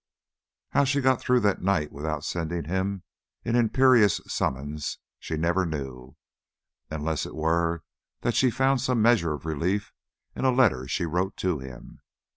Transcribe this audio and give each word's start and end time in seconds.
How 0.71 0.83
she 0.83 0.99
got 0.99 1.21
through 1.21 1.41
that 1.41 1.61
night 1.61 1.91
without 1.91 2.25
sending 2.25 2.63
him 2.63 3.03
an 3.45 3.55
imperious 3.55 4.19
summons 4.25 4.97
she 5.19 5.37
never 5.37 5.63
knew, 5.63 6.15
unless 6.89 7.27
it 7.27 7.35
were 7.35 7.83
that 8.21 8.33
she 8.33 8.49
found 8.49 8.81
some 8.81 8.99
measure 8.99 9.33
of 9.33 9.45
relief 9.45 9.93
in 10.35 10.43
a 10.43 10.49
letter 10.51 10.87
she 10.87 11.05
wrote 11.05 11.37
to 11.37 11.59
him. 11.59 12.01